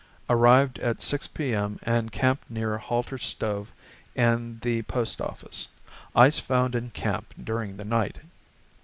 ]Arrived 0.31 0.79
at 0.79 0.99
6 0.99 1.27
P.M., 1.27 1.77
and 1.83 2.11
camped 2.11 2.49
near 2.49 2.75
Halter's 2.79 3.23
store 3.23 3.67
and 4.15 4.59
the 4.61 4.81
post 4.81 5.21
office. 5.21 5.67
Ice 6.15 6.39
found 6.39 6.73
in 6.73 6.89
camp 6.89 7.35
during 7.43 7.77
the 7.77 7.85
night." 7.85 8.15